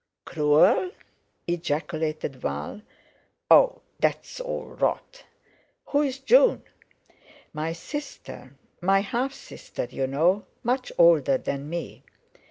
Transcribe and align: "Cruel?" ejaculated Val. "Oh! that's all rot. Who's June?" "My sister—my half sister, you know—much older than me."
"Cruel?" 0.25 0.89
ejaculated 1.45 2.35
Val. 2.37 2.81
"Oh! 3.51 3.81
that's 3.99 4.39
all 4.39 4.65
rot. 4.65 5.23
Who's 5.85 6.17
June?" 6.17 6.63
"My 7.53 7.71
sister—my 7.73 9.01
half 9.01 9.31
sister, 9.31 9.87
you 9.91 10.07
know—much 10.07 10.91
older 10.97 11.37
than 11.37 11.69
me." 11.69 12.01